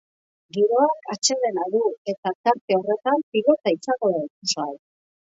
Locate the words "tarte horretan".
2.49-3.21